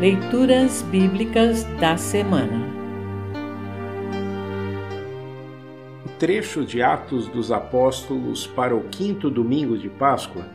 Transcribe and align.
Leituras 0.00 0.82
Bíblicas 0.82 1.64
da 1.80 1.96
Semana 1.96 2.68
O 6.06 6.08
trecho 6.20 6.64
de 6.64 6.80
Atos 6.80 7.26
dos 7.26 7.50
Apóstolos 7.50 8.46
para 8.46 8.76
o 8.76 8.84
quinto 8.84 9.28
domingo 9.28 9.76
de 9.76 9.88
Páscoa 9.88 10.46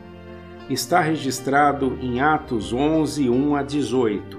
está 0.69 1.01
registrado 1.01 1.97
em 2.01 2.21
Atos 2.21 2.71
11, 2.71 3.29
1 3.29 3.55
a 3.57 3.63
18. 3.63 4.37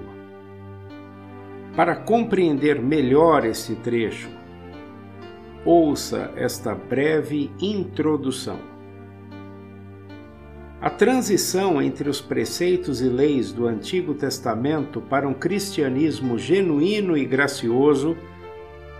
Para 1.75 1.95
compreender 1.95 2.81
melhor 2.81 3.45
esse 3.45 3.75
trecho, 3.75 4.31
ouça 5.63 6.31
esta 6.35 6.73
breve 6.73 7.51
introdução. 7.61 8.74
A 10.85 10.89
transição 10.91 11.81
entre 11.81 12.07
os 12.07 12.21
preceitos 12.21 13.01
e 13.01 13.09
leis 13.09 13.51
do 13.51 13.65
Antigo 13.65 14.13
Testamento 14.13 15.01
para 15.01 15.27
um 15.27 15.33
cristianismo 15.33 16.37
genuíno 16.37 17.17
e 17.17 17.25
gracioso 17.25 18.15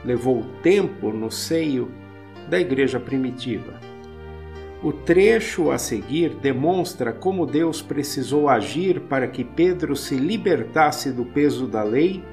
levou 0.04 0.44
tempo 0.64 1.12
no 1.12 1.30
seio 1.30 1.92
da 2.50 2.60
Igreja 2.60 3.00
primitiva. 3.00 3.80
O 4.82 4.92
trecho 4.92 5.70
a 5.70 5.78
seguir 5.78 6.34
demonstra 6.34 7.14
como 7.14 7.46
Deus 7.46 7.84
precisou 7.84 8.50
agir 8.50 9.02
para 9.02 9.28
que 9.28 9.44
Pedro 9.44 9.96
se 9.96 10.16
libertasse 10.16 11.12
do 11.12 11.24
peso 11.24 11.68
da 11.68 11.84
lei 11.84 12.24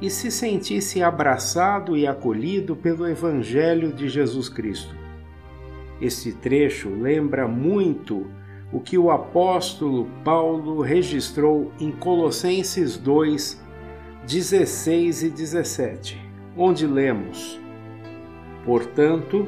e 0.00 0.08
se 0.08 0.30
sentisse 0.30 1.02
abraçado 1.02 1.98
e 1.98 2.06
acolhido 2.06 2.74
pelo 2.74 3.06
Evangelho 3.06 3.92
de 3.92 4.08
Jesus 4.08 4.48
Cristo. 4.48 4.96
Este 6.00 6.32
trecho 6.32 6.88
lembra 6.88 7.46
muito 7.46 8.26
o 8.72 8.80
que 8.80 8.96
o 8.96 9.10
apóstolo 9.10 10.08
Paulo 10.24 10.80
registrou 10.80 11.72
em 11.80 11.90
Colossenses 11.90 12.96
2, 12.96 13.60
16 14.26 15.24
e 15.24 15.30
17, 15.30 16.20
onde 16.56 16.86
lemos: 16.86 17.58
Portanto, 18.64 19.46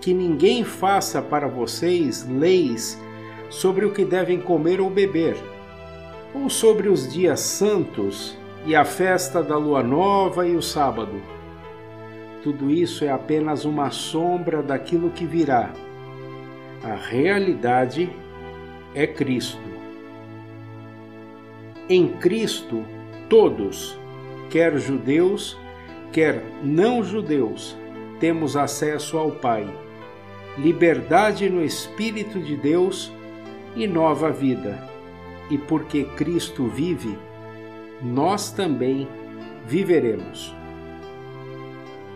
que 0.00 0.14
ninguém 0.14 0.64
faça 0.64 1.20
para 1.20 1.46
vocês 1.46 2.26
leis 2.26 3.00
sobre 3.50 3.84
o 3.84 3.92
que 3.92 4.04
devem 4.04 4.40
comer 4.40 4.80
ou 4.80 4.88
beber, 4.88 5.36
ou 6.34 6.48
sobre 6.48 6.88
os 6.88 7.12
dias 7.12 7.40
santos 7.40 8.36
e 8.64 8.74
a 8.74 8.84
festa 8.84 9.42
da 9.42 9.56
lua 9.58 9.82
nova 9.82 10.46
e 10.46 10.56
o 10.56 10.62
sábado. 10.62 11.20
Tudo 12.42 12.70
isso 12.70 13.04
é 13.04 13.10
apenas 13.10 13.64
uma 13.64 13.90
sombra 13.90 14.62
daquilo 14.62 15.10
que 15.10 15.26
virá. 15.26 15.72
A 16.82 16.94
realidade 16.94 18.10
é 18.94 19.06
Cristo. 19.06 19.72
Em 21.88 22.08
Cristo, 22.08 22.84
todos, 23.28 23.98
quer 24.50 24.78
judeus, 24.78 25.58
quer 26.12 26.42
não 26.62 27.02
judeus, 27.02 27.76
temos 28.20 28.56
acesso 28.56 29.18
ao 29.18 29.32
Pai, 29.32 29.68
liberdade 30.58 31.48
no 31.48 31.64
Espírito 31.64 32.38
de 32.38 32.56
Deus 32.56 33.10
e 33.74 33.86
nova 33.86 34.30
vida. 34.30 34.88
E 35.50 35.58
porque 35.58 36.04
Cristo 36.16 36.66
vive, 36.66 37.18
nós 38.02 38.52
também 38.52 39.08
viveremos. 39.66 40.54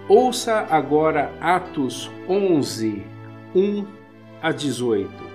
Ouça 0.08 0.66
agora 0.70 1.32
Atos 1.40 2.10
11, 2.28 3.02
1 3.54 3.86
a 4.40 4.52
18. 4.52 5.25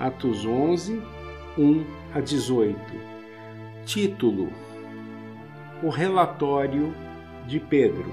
Atos 0.00 0.46
11, 0.46 1.02
1 1.58 1.84
a 2.14 2.20
18. 2.20 2.78
Título: 3.84 4.48
O 5.82 5.88
relatório 5.88 6.94
de 7.48 7.58
Pedro. 7.58 8.06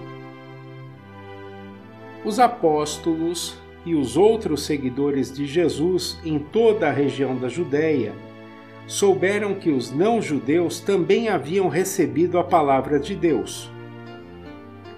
Os 2.26 2.40
apóstolos 2.40 3.60
e 3.86 3.94
os 3.94 4.18
outros 4.18 4.64
seguidores 4.64 5.32
de 5.32 5.46
Jesus 5.46 6.20
em 6.26 6.40
toda 6.40 6.88
a 6.88 6.92
região 6.92 7.38
da 7.38 7.50
Judéia 7.50 8.16
souberam 8.88 9.54
que 9.54 9.70
os 9.70 9.92
não-judeus 9.92 10.80
também 10.80 11.30
haviam 11.30 11.68
recebido 11.68 12.40
a 12.40 12.44
palavra 12.44 13.00
de 13.00 13.16
Deus. 13.16 13.70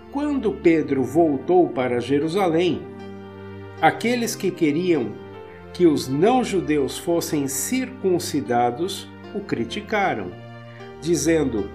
Quando 0.09 0.53
Pedro 0.53 1.03
voltou 1.03 1.67
para 1.67 1.99
Jerusalém, 1.99 2.81
aqueles 3.81 4.37
que 4.37 4.49
queriam 4.49 5.26
que 5.73 5.85
os 5.85 6.07
não-judeus 6.07 6.97
fossem 6.97 7.47
circuncidados, 7.47 9.07
o 9.33 9.39
criticaram, 9.39 10.31
dizendo: 11.01 11.69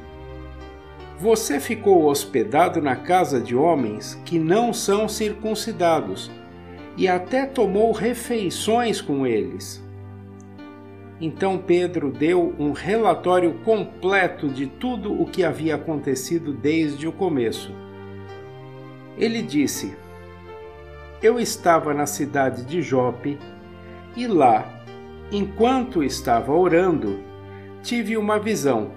Você 1.18 1.60
ficou 1.60 2.06
hospedado 2.06 2.80
na 2.80 2.96
casa 2.96 3.40
de 3.40 3.54
homens 3.54 4.20
que 4.24 4.38
não 4.38 4.72
são 4.72 5.08
circuncidados 5.08 6.30
e 6.96 7.08
até 7.08 7.46
tomou 7.46 7.92
refeições 7.92 9.00
com 9.00 9.26
eles. 9.26 9.82
Então 11.20 11.56
Pedro 11.56 12.10
deu 12.10 12.52
um 12.58 12.72
relatório 12.72 13.54
completo 13.64 14.48
de 14.48 14.66
tudo 14.66 15.12
o 15.12 15.24
que 15.24 15.44
havia 15.44 15.76
acontecido 15.76 16.52
desde 16.52 17.06
o 17.06 17.12
começo. 17.12 17.72
Ele 19.16 19.40
disse: 19.40 19.94
Eu 21.22 21.38
estava 21.38 21.94
na 21.94 22.06
cidade 22.06 22.64
de 22.64 22.82
Jope 22.82 23.38
e 24.16 24.26
lá, 24.26 24.82
enquanto 25.30 26.02
estava 26.02 26.52
orando, 26.52 27.20
tive 27.82 28.16
uma 28.16 28.38
visão. 28.38 28.90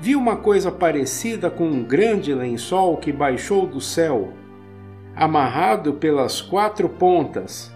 Vi 0.00 0.16
uma 0.16 0.36
coisa 0.36 0.72
parecida 0.72 1.50
com 1.50 1.66
um 1.66 1.82
grande 1.82 2.34
lençol 2.34 2.96
que 2.96 3.12
baixou 3.12 3.66
do 3.66 3.80
céu, 3.80 4.32
amarrado 5.14 5.94
pelas 5.94 6.40
quatro 6.40 6.88
pontas, 6.88 7.72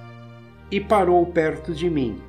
e 0.71 0.81
parou 0.81 1.25
perto 1.27 1.73
de 1.73 1.89
mim. 1.89 2.21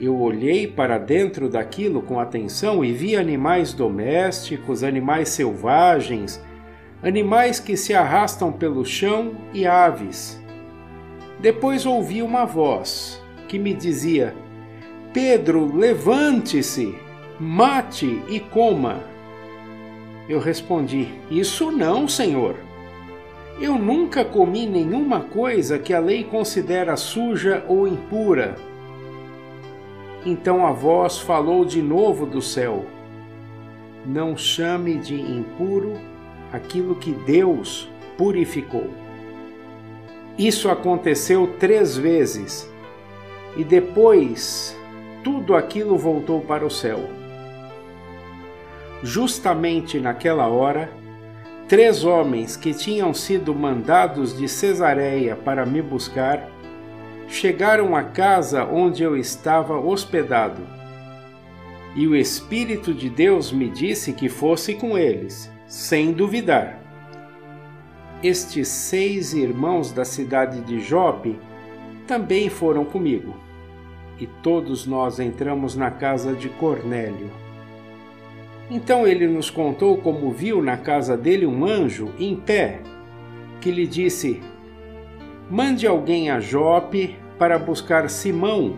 Eu 0.00 0.18
olhei 0.20 0.66
para 0.66 0.98
dentro 0.98 1.48
daquilo 1.48 2.02
com 2.02 2.20
atenção 2.20 2.84
e 2.84 2.92
vi 2.92 3.16
animais 3.16 3.72
domésticos, 3.72 4.82
animais 4.82 5.30
selvagens, 5.30 6.42
animais 7.02 7.58
que 7.58 7.76
se 7.76 7.94
arrastam 7.94 8.52
pelo 8.52 8.84
chão 8.84 9.34
e 9.54 9.66
aves. 9.66 10.42
Depois 11.38 11.84
ouvi 11.84 12.22
uma 12.22 12.44
voz 12.44 13.22
que 13.46 13.58
me 13.58 13.74
dizia: 13.74 14.34
Pedro, 15.12 15.76
levante-se, 15.76 16.94
mate 17.38 18.22
e 18.28 18.40
coma. 18.40 19.00
Eu 20.28 20.40
respondi: 20.40 21.08
Isso 21.30 21.70
não, 21.70 22.08
Senhor. 22.08 22.56
Eu 23.60 23.78
nunca 23.78 24.24
comi 24.24 24.66
nenhuma 24.66 25.20
coisa 25.20 25.78
que 25.78 25.94
a 25.94 26.00
lei 26.00 26.24
considera 26.24 26.96
suja 26.96 27.64
ou 27.68 27.86
impura. 27.86 28.54
Então 30.24 30.66
a 30.66 30.72
voz 30.72 31.18
falou 31.18 31.64
de 31.64 31.80
novo 31.80 32.26
do 32.26 32.42
céu: 32.42 32.84
Não 34.04 34.36
chame 34.36 34.96
de 34.96 35.14
impuro 35.14 35.94
aquilo 36.52 36.96
que 36.96 37.12
Deus 37.12 37.88
purificou. 38.18 38.90
Isso 40.38 40.68
aconteceu 40.68 41.54
três 41.58 41.96
vezes 41.96 42.70
e 43.56 43.64
depois 43.64 44.76
tudo 45.24 45.54
aquilo 45.54 45.96
voltou 45.96 46.42
para 46.42 46.64
o 46.64 46.70
céu. 46.70 47.08
Justamente 49.02 49.98
naquela 49.98 50.46
hora, 50.46 50.90
três 51.66 52.04
homens 52.04 52.54
que 52.54 52.74
tinham 52.74 53.14
sido 53.14 53.54
mandados 53.54 54.36
de 54.36 54.46
Cesareia 54.46 55.36
para 55.36 55.64
me 55.64 55.80
buscar 55.80 56.50
chegaram 57.28 57.96
à 57.96 58.04
casa 58.04 58.64
onde 58.64 59.02
eu 59.02 59.16
estava 59.16 59.78
hospedado. 59.78 60.62
E 61.94 62.06
o 62.06 62.14
Espírito 62.14 62.92
de 62.92 63.08
Deus 63.08 63.50
me 63.50 63.70
disse 63.70 64.12
que 64.12 64.28
fosse 64.28 64.74
com 64.74 64.98
eles, 64.98 65.50
sem 65.66 66.12
duvidar 66.12 66.85
estes 68.22 68.68
seis 68.68 69.32
irmãos 69.32 69.92
da 69.92 70.04
cidade 70.04 70.60
de 70.60 70.80
Jope 70.80 71.38
também 72.06 72.48
foram 72.48 72.84
comigo. 72.84 73.34
E 74.18 74.26
todos 74.26 74.86
nós 74.86 75.20
entramos 75.20 75.76
na 75.76 75.90
casa 75.90 76.32
de 76.32 76.48
Cornélio. 76.48 77.30
Então 78.70 79.06
ele 79.06 79.26
nos 79.26 79.50
contou 79.50 79.98
como 79.98 80.30
viu 80.30 80.62
na 80.62 80.76
casa 80.76 81.16
dele 81.16 81.46
um 81.46 81.64
anjo 81.64 82.12
em 82.18 82.34
pé, 82.34 82.80
que 83.60 83.70
lhe 83.70 83.86
disse: 83.86 84.42
Mande 85.50 85.86
alguém 85.86 86.30
a 86.30 86.40
Jope 86.40 87.16
para 87.38 87.58
buscar 87.58 88.08
Simão, 88.08 88.74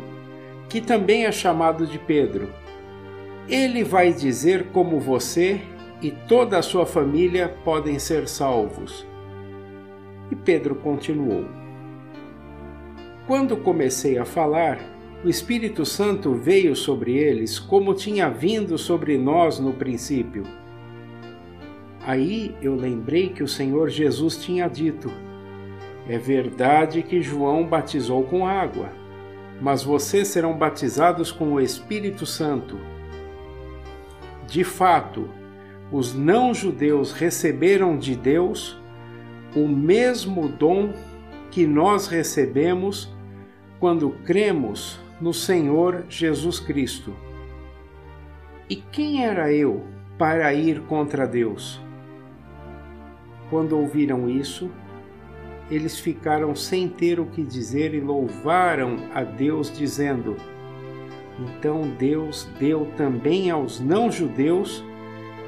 que 0.68 0.80
também 0.80 1.24
é 1.24 1.32
chamado 1.32 1.86
de 1.86 1.98
Pedro. 1.98 2.48
Ele 3.48 3.82
vai 3.82 4.12
dizer 4.12 4.66
como 4.72 5.00
você 5.00 5.60
e 6.02 6.10
toda 6.10 6.58
a 6.58 6.62
sua 6.62 6.84
família 6.84 7.48
podem 7.64 7.98
ser 7.98 8.28
salvos. 8.28 9.07
E 10.30 10.36
Pedro 10.36 10.74
continuou: 10.76 11.46
Quando 13.26 13.56
comecei 13.56 14.18
a 14.18 14.24
falar, 14.24 14.78
o 15.24 15.28
Espírito 15.28 15.84
Santo 15.84 16.32
veio 16.34 16.76
sobre 16.76 17.16
eles 17.16 17.58
como 17.58 17.92
tinha 17.92 18.28
vindo 18.28 18.78
sobre 18.78 19.18
nós 19.18 19.58
no 19.58 19.72
princípio. 19.72 20.44
Aí 22.06 22.54
eu 22.62 22.74
lembrei 22.74 23.28
que 23.28 23.42
o 23.42 23.48
Senhor 23.48 23.88
Jesus 23.88 24.36
tinha 24.36 24.68
dito: 24.68 25.10
É 26.08 26.16
verdade 26.16 27.02
que 27.02 27.20
João 27.20 27.66
batizou 27.66 28.22
com 28.22 28.46
água, 28.46 28.90
mas 29.60 29.82
vocês 29.82 30.28
serão 30.28 30.56
batizados 30.56 31.32
com 31.32 31.54
o 31.54 31.60
Espírito 31.60 32.24
Santo. 32.24 32.78
De 34.46 34.64
fato, 34.64 35.28
os 35.90 36.14
não-judeus 36.14 37.12
receberam 37.12 37.98
de 37.98 38.14
Deus 38.14 38.80
o 39.54 39.66
mesmo 39.66 40.48
dom 40.48 40.92
que 41.50 41.66
nós 41.66 42.06
recebemos 42.06 43.12
quando 43.80 44.10
cremos 44.24 45.00
no 45.20 45.32
Senhor 45.32 46.04
Jesus 46.08 46.60
Cristo. 46.60 47.14
E 48.68 48.76
quem 48.76 49.24
era 49.24 49.52
eu 49.52 49.84
para 50.18 50.52
ir 50.52 50.82
contra 50.82 51.26
Deus? 51.26 51.80
Quando 53.48 53.78
ouviram 53.78 54.28
isso, 54.28 54.70
eles 55.70 55.98
ficaram 55.98 56.54
sem 56.54 56.88
ter 56.88 57.18
o 57.18 57.26
que 57.26 57.42
dizer 57.42 57.94
e 57.94 58.00
louvaram 58.00 58.96
a 59.14 59.22
Deus, 59.22 59.72
dizendo: 59.76 60.36
Então 61.38 61.82
Deus 61.98 62.48
deu 62.58 62.86
também 62.96 63.50
aos 63.50 63.80
não-judeus 63.80 64.84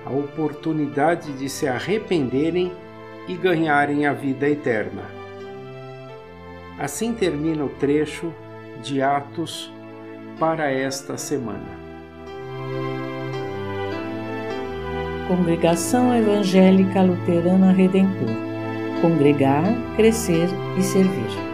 a 0.05 0.11
oportunidade 0.11 1.32
de 1.35 1.49
se 1.49 1.67
arrependerem 1.67 2.73
e 3.31 3.37
ganharem 3.37 4.06
a 4.06 4.12
vida 4.12 4.49
eterna. 4.49 5.05
Assim 6.77 7.15
termina 7.15 7.65
o 7.65 7.69
trecho 7.69 8.35
de 8.82 9.00
Atos 9.00 9.73
para 10.37 10.69
esta 10.69 11.17
semana. 11.17 11.79
Congregação 15.29 16.12
Evangélica 16.12 17.03
Luterana 17.03 17.71
Redentor 17.71 18.50
Congregar, 19.00 19.65
Crescer 19.97 20.49
e 20.77 20.82
Servir. 20.82 21.50